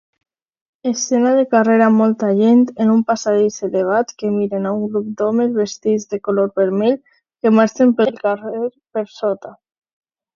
Escena 0.91 1.31
de 1.39 1.41
carrer 1.49 1.73
amb 1.87 1.99
molta 2.03 2.29
gent 2.37 2.63
en 2.85 2.93
un 2.93 3.03
passadís 3.11 3.57
elevat 3.67 4.13
que 4.21 4.31
miren 4.37 4.65
a 4.69 4.71
un 4.77 4.87
grup 4.95 5.11
d'homes 5.19 5.51
vestits 5.57 6.07
de 6.15 6.19
color 6.29 6.49
vermell 6.61 6.97
que 7.09 7.53
marxen 7.59 7.93
pel 8.01 8.11
carrer 8.25 8.57
per 8.97 9.05
sota 9.19 9.53